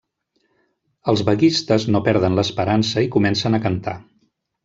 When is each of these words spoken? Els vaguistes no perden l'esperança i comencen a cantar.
Els 1.13 1.21
vaguistes 1.27 1.85
no 1.95 2.01
perden 2.09 2.39
l'esperança 2.39 3.05
i 3.09 3.13
comencen 3.17 3.59
a 3.59 3.63
cantar. 3.67 3.97